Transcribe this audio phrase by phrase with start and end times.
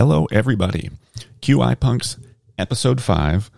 [0.00, 0.88] Hello, everybody.
[1.42, 2.16] QI Punks,
[2.56, 3.50] episode five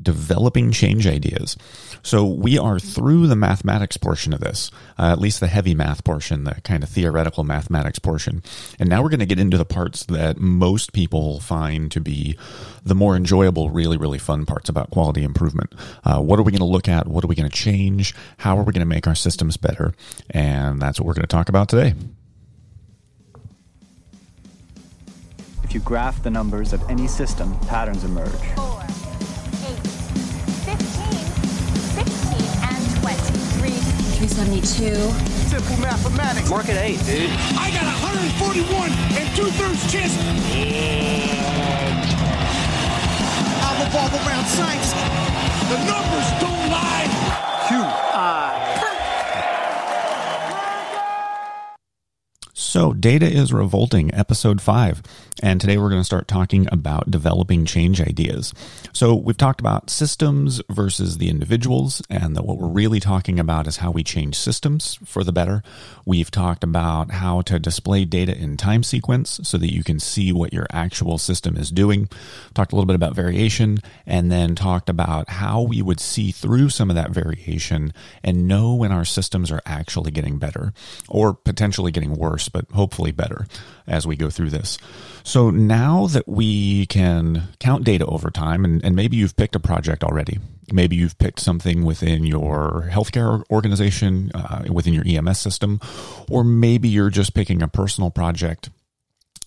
[0.00, 1.58] developing change ideas.
[2.02, 6.02] So we are through the mathematics portion of this, uh, at least the heavy math
[6.02, 8.42] portion, the kind of theoretical mathematics portion.
[8.78, 12.38] And now we're going to get into the parts that most people find to be
[12.82, 15.74] the more enjoyable, really, really fun parts about quality improvement.
[16.02, 17.08] Uh, what are we going to look at?
[17.08, 18.14] What are we going to change?
[18.38, 19.92] How are we going to make our systems better?
[20.30, 21.92] And that's what we're going to talk about today.
[25.70, 28.26] If you graph the numbers of any system, patterns emerge.
[28.58, 28.82] Four,
[29.70, 29.78] eight,
[30.66, 30.74] 15,
[31.94, 33.70] 16, and 23.
[34.18, 34.98] 372.
[35.46, 36.50] Simple mathematics.
[36.50, 37.30] Mark it eight, dude.
[37.54, 40.18] I got 141 and two thirds chance.
[43.62, 44.90] I revolve around science.
[45.70, 46.59] The numbers don't
[52.70, 55.02] So, Data is Revolting, episode five.
[55.42, 58.54] And today we're going to start talking about developing change ideas.
[58.92, 63.66] So, we've talked about systems versus the individuals, and that what we're really talking about
[63.66, 65.64] is how we change systems for the better.
[66.04, 70.32] We've talked about how to display data in time sequence so that you can see
[70.32, 72.08] what your actual system is doing.
[72.54, 76.68] Talked a little bit about variation, and then talked about how we would see through
[76.68, 77.92] some of that variation
[78.22, 80.72] and know when our systems are actually getting better
[81.08, 83.46] or potentially getting worse, but hopefully better
[83.86, 84.78] as we go through this.
[85.22, 89.60] So now that we can count data over time, and, and maybe you've picked a
[89.60, 90.38] project already,
[90.72, 95.80] maybe you've picked something within your healthcare organization, uh, within your EMS system,
[96.30, 98.70] or maybe you're just picking a personal project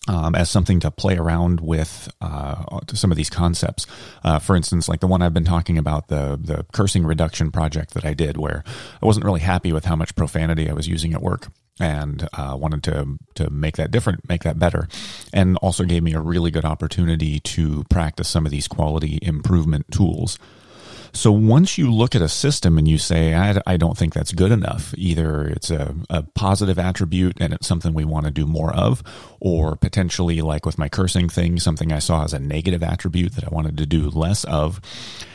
[0.07, 3.85] um, as something to play around with uh, some of these concepts.
[4.23, 7.93] Uh, for instance, like the one I've been talking about, the the cursing reduction project
[7.93, 8.63] that I did, where
[9.01, 11.47] I wasn't really happy with how much profanity I was using at work,
[11.79, 14.87] and uh, wanted to to make that different, make that better,
[15.31, 19.85] and also gave me a really good opportunity to practice some of these quality improvement
[19.91, 20.37] tools.
[21.15, 24.31] So once you look at a system and you say, I, I don't think that's
[24.31, 28.47] good enough, either it's a, a positive attribute and it's something we want to do
[28.47, 29.03] more of,
[29.39, 33.45] or potentially, like with my cursing thing, something I saw as a negative attribute that
[33.45, 34.81] I wanted to do less of.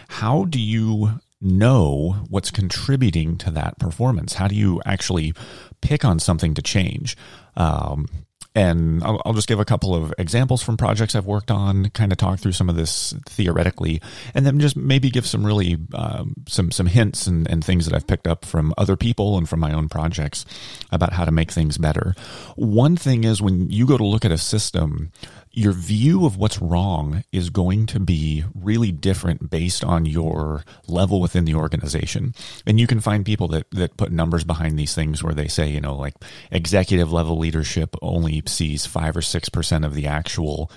[0.08, 4.34] How do you know what's contributing to that performance?
[4.34, 5.32] How do you actually
[5.80, 7.16] pick on something to change?
[7.56, 8.08] Um,
[8.54, 12.12] and I'll, I'll, just give a couple of examples from projects I've worked on, kind
[12.12, 14.00] of talk through some of this theoretically,
[14.34, 17.94] and then just maybe give some really um, some some hints and, and things that
[17.94, 20.44] I've picked up from other people and from my own projects
[20.90, 22.14] about how to make things better.
[22.56, 25.12] One thing is when you go to look at a system,
[25.58, 31.20] your view of what's wrong is going to be really different based on your level
[31.20, 32.32] within the organization.
[32.64, 35.68] And you can find people that, that put numbers behind these things where they say,
[35.68, 36.14] you know, like
[36.52, 40.70] executive level leadership only sees five or 6% of the actual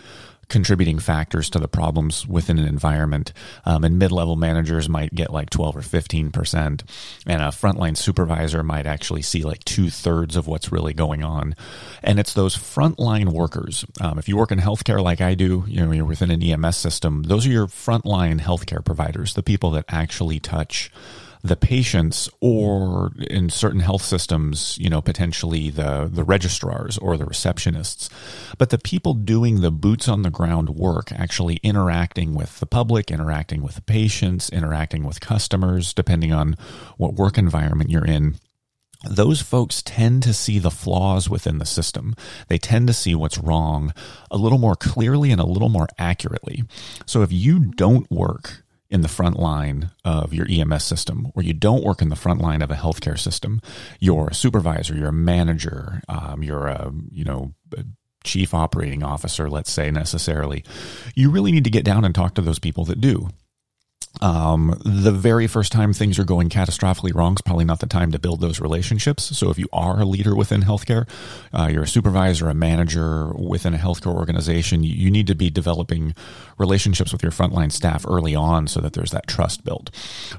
[0.52, 3.34] contributing factors to the problems within an environment.
[3.66, 6.56] Um, and mid level managers might get like 12 or 15%.
[7.26, 11.56] And a frontline supervisor might actually see like two thirds of what's really going on.
[12.04, 13.86] And it's those frontline workers.
[14.02, 16.76] Um, if you work in healthcare like I do, you know, you're within an EMS
[16.76, 20.92] system, those are your frontline healthcare providers, the people that actually touch
[21.44, 27.26] the patients or in certain health systems, you know, potentially the, the registrars or the
[27.26, 28.10] receptionists,
[28.58, 33.10] but the people doing the boots on the ground work, actually interacting with the public,
[33.10, 36.56] interacting with the patients, interacting with customers, depending on
[36.98, 38.36] what work environment you're in
[39.10, 42.16] those folks tend to see the flaws within the system.
[42.48, 43.94] They tend to see what's wrong
[44.30, 46.64] a little more clearly and a little more accurately.
[47.06, 48.61] So if you don't work
[48.92, 52.42] in the front line of your EMS system, or you don't work in the front
[52.42, 53.62] line of a healthcare system,
[54.00, 57.54] you're a supervisor, you're a manager, um, you're a you know
[58.24, 60.64] chief operating officer, let's say necessarily,
[61.16, 63.30] you really need to get down and talk to those people that do.
[64.22, 68.12] Um, the very first time things are going catastrophically wrong is probably not the time
[68.12, 69.36] to build those relationships.
[69.38, 71.08] So if you are a leader within healthcare,
[71.54, 76.16] uh, you're a supervisor, a manager within a healthcare organization, you, need to be developing
[76.58, 79.90] relationships with your frontline staff early on so that there's that trust built.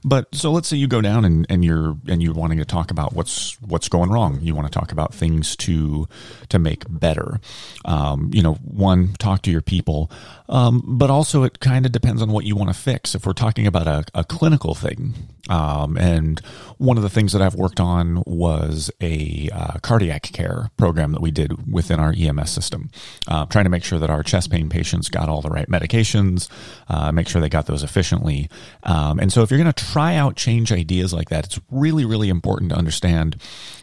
[0.02, 2.90] But so let's say you go down and, and you're and you're wanting to talk
[2.90, 4.38] about what's what's going wrong.
[4.40, 6.08] You want to talk about things to
[6.48, 7.38] to make better.
[7.84, 10.10] Um, you know, one, talk to your people,
[10.48, 13.14] um, but also it kind of depends on what you want to fix.
[13.14, 15.14] If we're talking about a, a clinical thing,
[15.48, 16.40] um, and
[16.78, 21.20] one of the things that I've worked on was a uh, cardiac care program that
[21.20, 22.90] we did within our EMS system,
[23.28, 26.48] uh, trying to make sure that our chest pain patients got all the right medications,
[26.88, 28.48] uh, make sure they got those efficiently.
[28.84, 32.04] Um, and so if you're going to try out change ideas like that, it's really,
[32.04, 33.36] really important to understand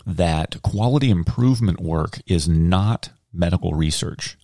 [0.05, 4.37] that quality improvement work is not medical research.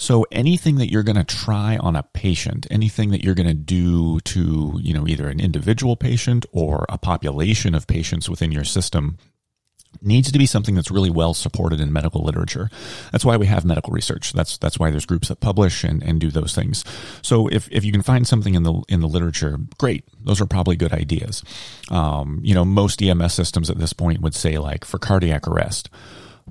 [0.00, 3.52] So anything that you're going to try on a patient, anything that you're going to
[3.52, 8.64] do to, you know, either an individual patient or a population of patients within your
[8.64, 9.18] system
[10.00, 12.70] needs to be something that's really well supported in medical literature.
[13.12, 14.32] That's why we have medical research.
[14.32, 16.82] That's that's why there's groups that publish and, and do those things.
[17.20, 20.04] So if, if you can find something in the in the literature, great.
[20.24, 21.44] Those are probably good ideas.
[21.90, 25.90] Um, you know, most EMS systems at this point would say like for cardiac arrest,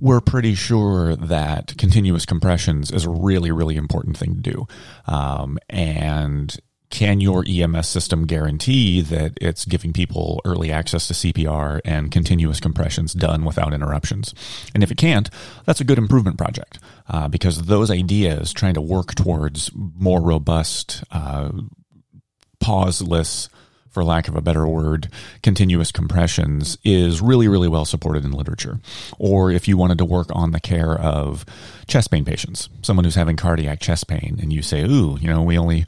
[0.02, 4.68] we're pretty sure that continuous compressions is a really, really important thing to do.
[5.08, 6.58] Um, and
[6.90, 12.60] can your EMS system guarantee that it's giving people early access to CPR and continuous
[12.60, 14.34] compressions done without interruptions?
[14.74, 15.30] And if it can't,
[15.66, 21.04] that's a good improvement project uh, because those ideas trying to work towards more robust,
[21.12, 21.52] uh,
[22.60, 23.50] pauseless,
[23.90, 25.10] for lack of a better word,
[25.42, 28.80] continuous compressions is really, really well supported in literature.
[29.18, 31.46] Or if you wanted to work on the care of
[31.88, 35.42] chest pain patients, someone who's having cardiac chest pain, and you say, ooh, you know,
[35.42, 35.86] we only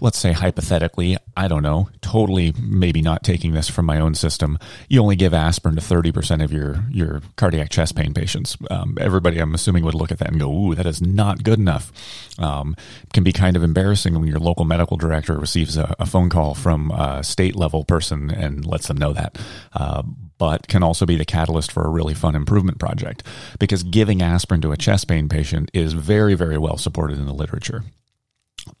[0.00, 4.58] let's say hypothetically, I don't know, totally maybe not taking this from my own system,
[4.88, 8.56] you only give aspirin to 30% of your, your cardiac chest pain patients.
[8.70, 11.58] Um, everybody, I'm assuming, would look at that and go, ooh, that is not good
[11.58, 11.92] enough.
[12.38, 12.76] Um,
[13.12, 16.54] can be kind of embarrassing when your local medical director receives a, a, phone call
[16.54, 19.38] from a state level person and lets them know that.
[19.72, 20.02] Uh,
[20.38, 23.22] but can also be the catalyst for a really fun improvement project
[23.58, 27.32] because giving aspirin to a chest pain patient is very, very well supported in the
[27.32, 27.82] literature.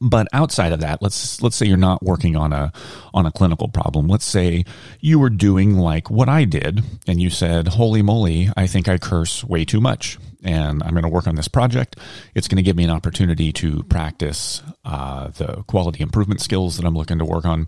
[0.00, 2.72] But outside of that, let's let's say you're not working on a
[3.14, 4.08] on a clinical problem.
[4.08, 4.64] Let's say
[5.00, 8.98] you were doing like what I did, and you said, "Holy moly, I think I
[8.98, 11.96] curse way too much." and I'm going to work on this project.
[12.34, 16.86] It's going to give me an opportunity to practice uh, the quality improvement skills that
[16.86, 17.66] I'm looking to work on.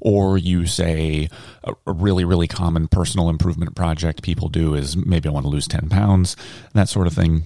[0.00, 1.28] Or you say
[1.64, 5.50] a, a, really, really common personal improvement project people do is maybe I want to
[5.50, 6.36] lose 10 pounds,
[6.74, 7.44] that sort of thing.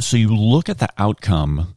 [0.00, 1.76] So you look at the outcome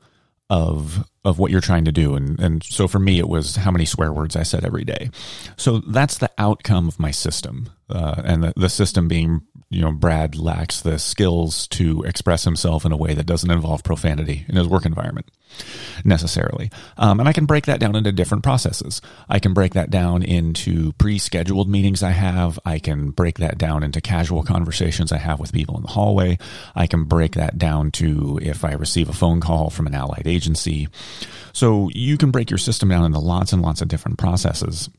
[0.50, 3.72] of of what you're trying to do and and so for me it was how
[3.72, 5.10] many swear words I said every day.
[5.58, 7.70] So that's the outcome of my system.
[7.90, 12.86] Uh, and the, the system being you know Brad lacks the skills to express himself
[12.86, 15.30] in a way that doesn't involve profanity in his work environment
[16.04, 16.72] necessarily.
[16.98, 19.02] Um, and I can break that down into different processes.
[19.28, 22.60] I can break that down into pre-scheduled meetings I have.
[22.66, 26.38] I can break that down into casual conversations I have with people in the hallway.
[26.76, 30.28] I can break that down to if I receive a phone call from an allied
[30.28, 30.88] agency.
[31.54, 34.90] So you can break your system down into lots and lots of different processes.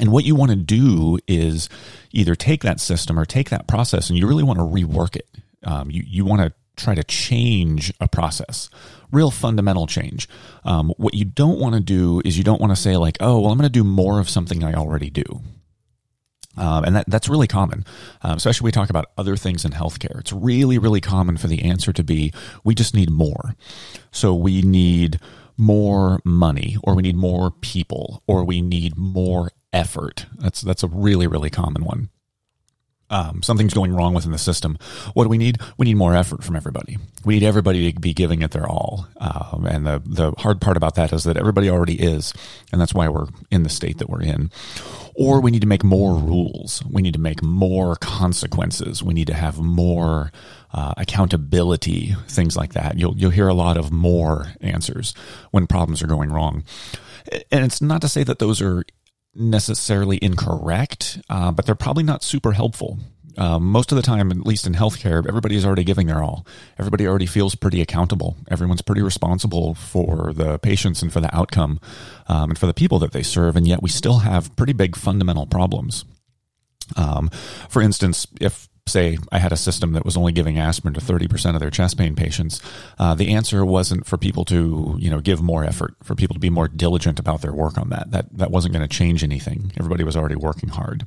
[0.00, 1.68] And what you want to do is
[2.12, 5.28] either take that system or take that process and you really want to rework it.
[5.64, 8.70] Um, you, you want to try to change a process,
[9.10, 10.28] real fundamental change.
[10.64, 13.40] Um, what you don't want to do is you don't want to say like, oh,
[13.40, 15.42] well, I'm going to do more of something I already do.
[16.56, 17.84] Um, and that, that's really common,
[18.22, 20.18] um, especially we talk about other things in healthcare.
[20.18, 22.32] It's really, really common for the answer to be,
[22.64, 23.54] we just need more.
[24.10, 25.20] So we need
[25.56, 30.26] more money or we need more people or we need more effort.
[30.38, 32.08] That's, that's a really, really common one
[33.10, 34.78] um, something's going wrong within the system.
[35.14, 35.58] What do we need?
[35.76, 36.98] We need more effort from everybody.
[37.24, 39.06] We need everybody to be giving it their all.
[39.18, 42.34] Um, and the the hard part about that is that everybody already is,
[42.72, 44.50] and that's why we're in the state that we're in.
[45.14, 46.84] Or we need to make more rules.
[46.88, 49.02] We need to make more consequences.
[49.02, 50.30] We need to have more
[50.72, 52.98] uh, accountability, things like that.
[52.98, 55.14] You'll you'll hear a lot of more answers
[55.50, 56.62] when problems are going wrong.
[57.50, 58.84] And it's not to say that those are
[59.38, 62.98] necessarily incorrect, uh, but they're probably not super helpful.
[63.38, 66.44] Um, most of the time, at least in healthcare, everybody is already giving their all.
[66.76, 68.36] Everybody already feels pretty accountable.
[68.50, 71.78] Everyone's pretty responsible for the patients and for the outcome
[72.26, 73.54] um, and for the people that they serve.
[73.54, 76.04] And yet we still have pretty big fundamental problems.
[76.96, 77.28] Um,
[77.68, 81.54] for instance, if say I had a system that was only giving aspirin to 30%
[81.54, 82.60] of their chest pain patients,
[82.98, 86.40] uh, the answer wasn't for people to, you know, give more effort, for people to
[86.40, 88.10] be more diligent about their work on that.
[88.10, 89.72] That, that wasn't going to change anything.
[89.78, 91.06] Everybody was already working hard.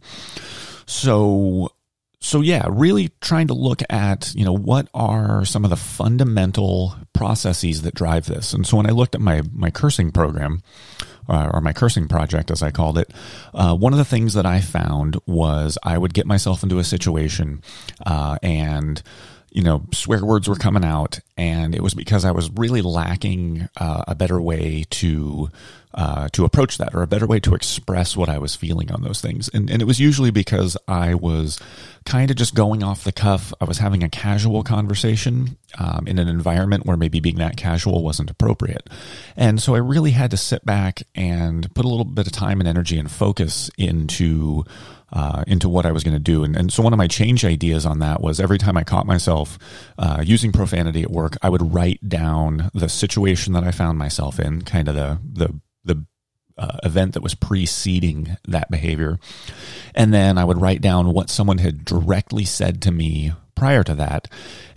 [0.86, 1.70] So,
[2.20, 6.96] so yeah, really trying to look at, you know, what are some of the fundamental
[7.14, 8.54] processes that drive this.
[8.54, 10.62] And so when I looked at my, my cursing program,
[11.30, 13.12] uh, or my cursing project, as I called it,
[13.54, 16.84] uh, one of the things that I found was I would get myself into a
[16.84, 17.62] situation
[18.06, 19.02] uh, and
[19.52, 23.68] you know, swear words were coming out, and it was because I was really lacking
[23.78, 25.50] uh, a better way to
[25.94, 29.02] uh, to approach that, or a better way to express what I was feeling on
[29.02, 29.50] those things.
[29.50, 31.60] And and it was usually because I was
[32.06, 33.54] kind of just going off the cuff.
[33.60, 38.04] I was having a casual conversation um, in an environment where maybe being that casual
[38.06, 38.90] wasn't appropriate,
[39.36, 42.62] and so I really had to sit back and put a little bit of time
[42.62, 44.64] and energy and focus into
[45.12, 46.44] uh, into what I was going to do.
[46.44, 49.06] And, and so one of my change ideas on that was every time I caught
[49.06, 49.58] myself
[49.98, 54.40] uh, using profanity at work, I would write down the situation that I found myself
[54.40, 56.06] in, kind of the the the
[56.58, 59.20] uh, event that was preceding that behavior.
[59.96, 63.96] And then I would write down what someone had directly said to me prior to
[63.96, 64.28] that.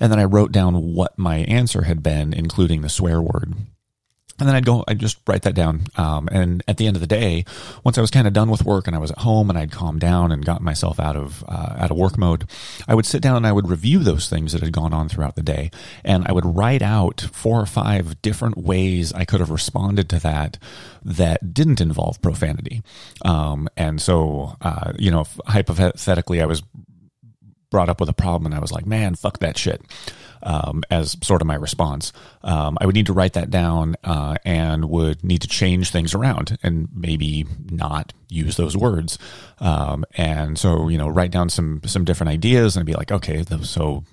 [0.00, 3.54] And then I wrote down what my answer had been, including the swear word
[4.38, 5.82] and then I'd go, I'd just write that down.
[5.96, 7.44] Um, and at the end of the day,
[7.84, 9.70] once I was kind of done with work and I was at home and I'd
[9.70, 12.50] calmed down and gotten myself out of, uh, out of work mode,
[12.88, 15.36] I would sit down and I would review those things that had gone on throughout
[15.36, 15.70] the day.
[16.04, 20.18] And I would write out four or five different ways I could have responded to
[20.20, 20.58] that
[21.04, 22.82] that didn't involve profanity.
[23.24, 26.62] Um, and so, uh, you know, hypothetically, I was
[27.70, 29.80] brought up with a problem and I was like, man, fuck that shit
[30.44, 32.12] um, as sort of my response.
[32.42, 36.14] Um, I would need to write that down uh, and would need to change things
[36.14, 39.18] around and maybe not use those words.
[39.58, 43.44] Um, and so, you know, write down some some different ideas and be like, okay,
[43.62, 44.04] so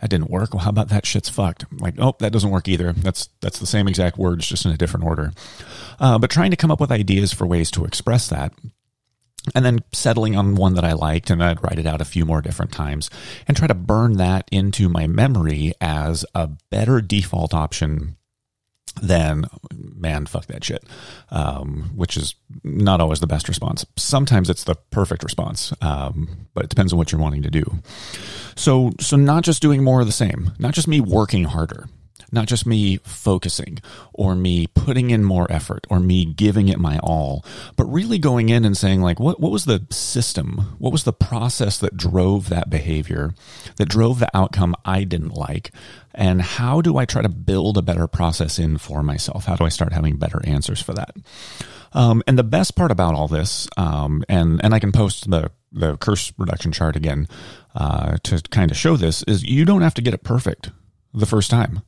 [0.00, 0.54] that didn't work.
[0.54, 1.64] Well, how about that shit's fucked?
[1.80, 2.92] Like, oh, that doesn't work either.
[2.92, 5.32] That's that's the same exact words, just in a different order.
[5.98, 8.52] Uh, but trying to come up with ideas for ways to express that
[9.54, 12.24] and then settling on one that I liked, and I'd write it out a few
[12.24, 13.10] more different times
[13.46, 18.16] and try to burn that into my memory as a better default option
[19.00, 20.84] than man, fuck that shit,
[21.30, 23.86] um, which is not always the best response.
[23.96, 27.64] Sometimes it's the perfect response, um, but it depends on what you're wanting to do.
[28.56, 31.88] So, so not just doing more of the same, not just me working harder,
[32.32, 33.78] not just me focusing
[34.12, 37.44] or me putting in more effort or me giving it my all,
[37.76, 40.76] but really going in and saying, like, what, what was the system?
[40.78, 43.34] What was the process that drove that behavior,
[43.76, 45.72] that drove the outcome I didn't like?
[46.14, 49.44] And how do I try to build a better process in for myself?
[49.44, 51.14] How do I start having better answers for that?
[51.92, 55.50] Um, and the best part about all this, um, and and I can post the
[55.72, 57.28] the curse reduction chart again
[57.74, 60.70] uh, to kind of show this, is you don't have to get it perfect
[61.12, 61.82] the first time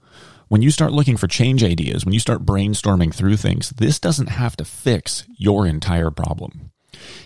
[0.52, 4.26] when you start looking for change ideas, when you start brainstorming through things, this doesn't
[4.26, 6.72] have to fix your entire problem.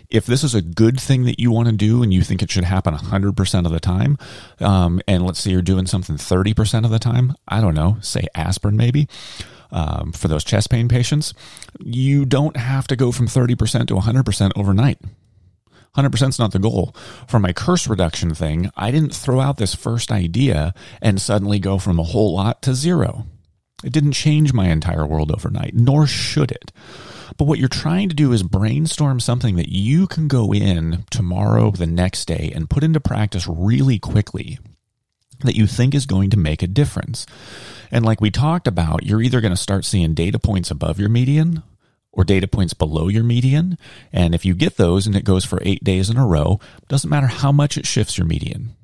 [0.09, 2.52] If this is a good thing that you want to do and you think it
[2.52, 4.16] should happen 100% of the time,
[4.61, 8.28] um, and let's say you're doing something 30% of the time, I don't know, say
[8.37, 9.09] aspirin maybe,
[9.73, 11.35] um, for those chest pain patients,
[11.80, 15.00] you don't have to go from 30% to 100% overnight.
[15.97, 16.95] 100% is not the goal.
[17.26, 21.79] For my curse reduction thing, I didn't throw out this first idea and suddenly go
[21.79, 23.26] from a whole lot to zero.
[23.85, 26.73] It didn't change my entire world overnight, nor should it.
[27.37, 31.71] But what you're trying to do is brainstorm something that you can go in tomorrow,
[31.71, 34.59] the next day, and put into practice really quickly
[35.41, 37.26] that you think is going to make a difference.
[37.91, 41.11] And like we talked about, you're either going to start seeing data points above your
[41.11, 41.62] median
[42.16, 43.78] or data points below your median.
[44.12, 46.58] And if you get those and it goes for eight days in a row,
[46.88, 48.75] doesn't matter how much it shifts your median.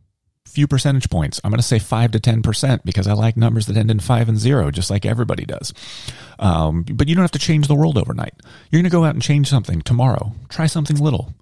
[0.46, 1.40] Few percentage points.
[1.42, 4.28] I'm going to say five to 10% because I like numbers that end in five
[4.28, 5.72] and zero, just like everybody does.
[6.38, 8.34] Um, but you don't have to change the world overnight.
[8.70, 10.32] You're going to go out and change something tomorrow.
[10.50, 11.32] Try something little.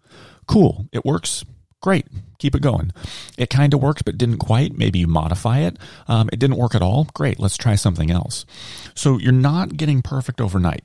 [0.46, 0.86] Cool.
[0.92, 1.44] It works.
[1.82, 2.06] Great.
[2.38, 2.92] Keep it going.
[3.36, 4.78] It kind of worked, but didn't quite.
[4.78, 5.76] Maybe you modify it.
[6.06, 7.08] Um, it didn't work at all.
[7.14, 7.40] Great.
[7.40, 8.46] Let's try something else.
[8.94, 10.84] So you're not getting perfect overnight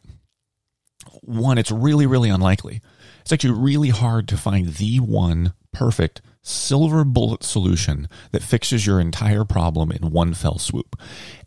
[1.28, 2.82] one, it's really, really unlikely.
[3.22, 9.00] It's actually really hard to find the one perfect silver bullet solution that fixes your
[9.00, 10.96] entire problem in one fell swoop.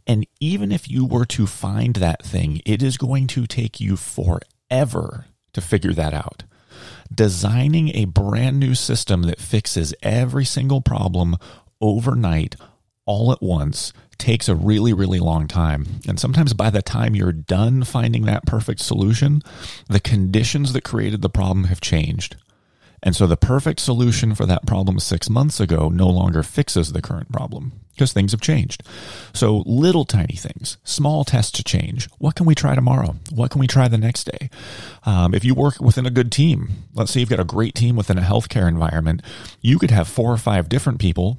[0.07, 3.97] And even if you were to find that thing, it is going to take you
[3.97, 6.45] forever to figure that out.
[7.15, 11.37] Designing a brand new system that fixes every single problem
[11.81, 12.57] overnight
[13.07, 16.01] all at once takes a really, really long time.
[16.07, 19.43] And sometimes by the time you're done finding that perfect solution,
[19.89, 22.37] the conditions that created the problem have changed.
[23.03, 27.03] And so the perfect solution for that problem six months ago no longer fixes the
[27.03, 28.83] current problem because things have changed.
[29.33, 32.09] So little tiny things, small tests to change.
[32.19, 33.17] What can we try tomorrow?
[33.31, 34.51] What can we try the next day?
[35.05, 37.97] Um, if you work within a good team, let's say you've got a great team
[37.97, 39.23] within a healthcare environment,
[39.61, 41.39] you could have four or five different people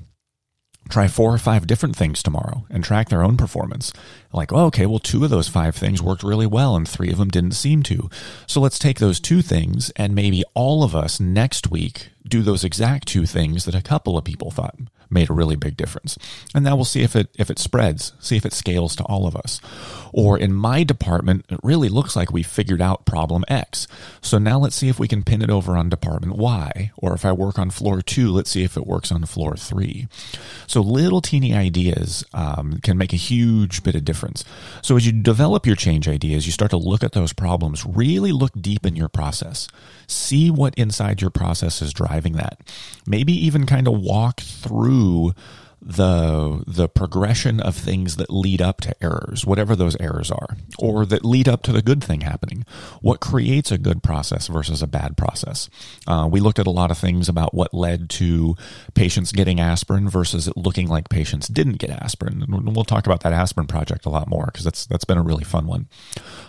[0.90, 3.94] try four or five different things tomorrow and track their own performance.
[4.34, 7.18] Like, oh, okay, well, two of those five things worked really well and three of
[7.18, 8.10] them didn't seem to.
[8.48, 12.64] So let's take those two things and maybe all of us next week do those
[12.64, 14.76] exact two things that a couple of people thought
[15.10, 16.18] made a really big difference.
[16.54, 19.28] And now we'll see if it if it spreads, see if it scales to all
[19.28, 19.60] of us.
[20.12, 23.88] Or in my department, it really looks like we figured out problem X.
[24.22, 26.92] So now let's see if we can pin it over on department Y.
[26.98, 30.08] Or if I work on floor two, let's see if it works on floor three.
[30.68, 34.44] So little teeny ideas um, can make a huge bit of difference.
[34.82, 38.32] So as you develop your change ideas, you start to look at those problems, really
[38.32, 39.68] look deep in your process.
[40.10, 42.60] See what inside your process is driving that.
[43.06, 45.34] Maybe even kind of walk through
[45.82, 51.06] the the progression of things that lead up to errors, whatever those errors are, or
[51.06, 52.66] that lead up to the good thing happening.
[53.02, 55.70] What creates a good process versus a bad process?
[56.06, 58.56] Uh, we looked at a lot of things about what led to
[58.94, 62.44] patients getting aspirin versus it looking like patients didn't get aspirin.
[62.44, 65.24] And we'll talk about that aspirin project a lot more because that's that's been a
[65.24, 65.88] really fun one.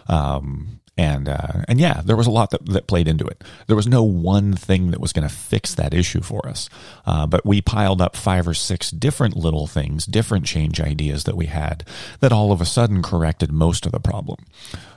[0.09, 3.43] Um, and uh, and yeah, there was a lot that, that played into it.
[3.67, 6.69] There was no one thing that was going to fix that issue for us,
[7.07, 11.37] uh, but we piled up five or six different little things, different change ideas that
[11.37, 11.85] we had
[12.21, 14.45] that all of a sudden corrected most of the problem.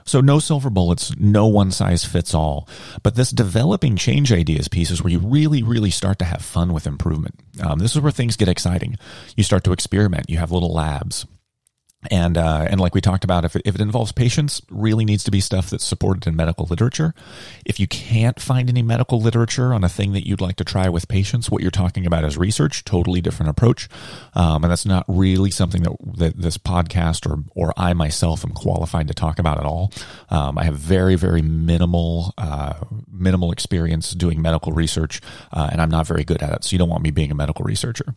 [0.04, 2.68] So no silver bullets, no one size fits all.
[3.02, 6.74] But this developing change ideas piece is where you really, really start to have fun
[6.74, 7.40] with improvement.
[7.62, 8.98] Um, this is where things get exciting.
[9.36, 10.28] You start to experiment.
[10.28, 11.24] You have little labs
[12.10, 15.24] and uh, and like we talked about, if it, if it involves patients, really needs
[15.24, 17.14] to be stuff that's supported in medical literature.
[17.64, 20.88] If you can't find any medical literature on a thing that you'd like to try
[20.88, 23.88] with patients, what you're talking about is research, totally different approach,
[24.34, 28.52] um, and that's not really something that, that this podcast or or I myself am
[28.52, 29.92] qualified to talk about at all.
[30.30, 32.74] Um, I have very very minimal uh,
[33.10, 35.20] minimal experience doing medical research,
[35.52, 36.64] uh, and I'm not very good at it.
[36.64, 38.14] So you don't want me being a medical researcher.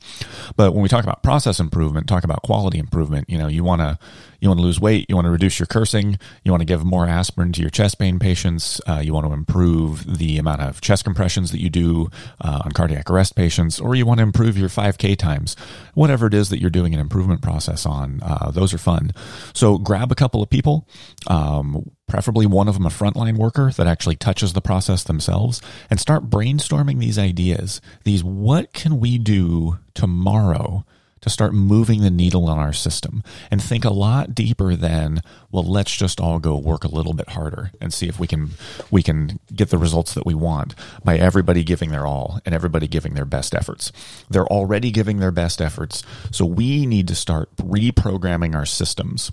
[0.56, 3.77] But when we talk about process improvement, talk about quality improvement, you know, you want
[3.78, 4.06] want to
[4.40, 6.86] you want to lose weight, you want to reduce your cursing, you want to give
[6.86, 10.80] more aspirin to your chest pain patients, uh, you want to improve the amount of
[10.80, 12.10] chest compressions that you do
[12.42, 15.56] uh, on cardiac arrest patients, or you want to improve your 5K times,
[15.96, 18.20] whatever it is that you're doing an improvement process on.
[18.22, 19.12] Uh, those are fun.
[19.54, 20.88] So grab a couple of people.
[21.26, 26.00] Um, preferably one of them a frontline worker that actually touches the process themselves and
[26.00, 30.86] start brainstorming these ideas these what can we do tomorrow
[31.28, 35.64] to start moving the needle on our system and think a lot deeper than well
[35.64, 38.52] let's just all go work a little bit harder and see if we can
[38.92, 42.88] we can get the results that we want by everybody giving their all and everybody
[42.88, 43.92] giving their best efforts.
[44.30, 46.04] They're already giving their best efforts.
[46.32, 49.32] So we need to start reprogramming our systems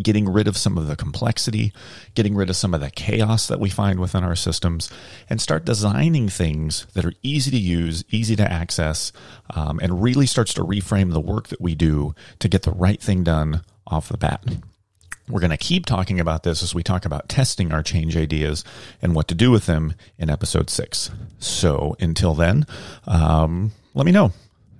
[0.00, 1.72] getting rid of some of the complexity,
[2.14, 4.90] getting rid of some of the chaos that we find within our systems,
[5.28, 9.12] and start designing things that are easy to use, easy to access,
[9.54, 13.00] um, and really starts to reframe the work that we do to get the right
[13.00, 14.44] thing done off the bat.
[15.28, 18.62] We're going to keep talking about this as we talk about testing our change ideas
[19.02, 21.10] and what to do with them in episode six.
[21.40, 22.64] So until then,
[23.06, 24.32] um, let me know.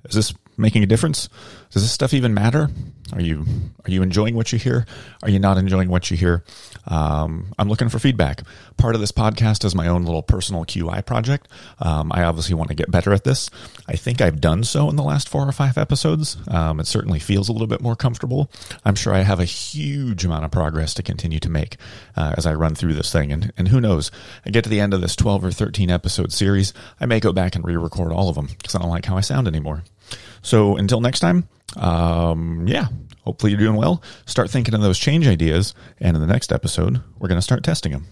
[0.04, 1.28] Is this making a difference?
[1.70, 2.70] Does this stuff even matter?
[3.12, 3.44] Are you
[3.84, 4.84] are you enjoying what you hear?
[5.22, 6.42] Are you not enjoying what you hear?
[6.86, 8.42] Um, I'm looking for feedback.
[8.76, 11.48] Part of this podcast is my own little personal QI project.
[11.78, 13.48] Um, I obviously want to get better at this.
[13.86, 16.36] I think I've done so in the last four or five episodes.
[16.48, 18.50] Um, it certainly feels a little bit more comfortable.
[18.84, 21.76] I'm sure I have a huge amount of progress to continue to make
[22.16, 23.30] uh, as I run through this thing.
[23.30, 24.10] And and who knows?
[24.44, 27.32] I get to the end of this 12 or 13 episode series, I may go
[27.32, 29.84] back and re-record all of them because I don't like how I sound anymore.
[30.42, 32.88] So until next time, um, yeah,
[33.22, 34.02] hopefully you're doing well.
[34.26, 35.74] Start thinking of those change ideas.
[36.00, 38.06] And in the next episode, we're going to start testing them.